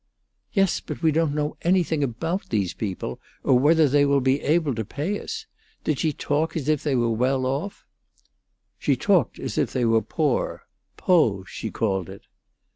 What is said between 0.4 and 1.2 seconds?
"Yes; but we